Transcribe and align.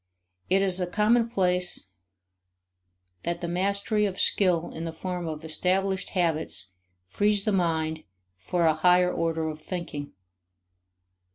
It 0.49 0.63
is 0.63 0.79
a 0.81 0.87
commonplace 0.87 1.85
that 3.23 3.39
the 3.41 3.47
mastery 3.47 4.07
of 4.07 4.19
skill 4.19 4.71
in 4.71 4.83
the 4.83 4.91
form 4.91 5.27
of 5.27 5.45
established 5.45 6.09
habits 6.17 6.73
frees 7.05 7.43
the 7.43 7.51
mind 7.51 8.03
for 8.39 8.65
a 8.65 8.73
higher 8.73 9.13
order 9.13 9.47
of 9.47 9.61
thinking. 9.61 10.13